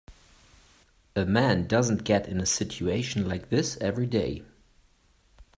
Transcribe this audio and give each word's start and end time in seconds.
A 1.15 1.27
man 1.27 1.67
doesn't 1.67 2.05
get 2.05 2.27
in 2.27 2.41
a 2.41 2.45
situation 2.47 3.27
like 3.27 3.49
this 3.49 3.77
every 3.77 4.07
day. 4.07 4.43